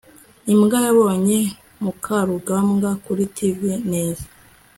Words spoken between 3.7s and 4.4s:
neza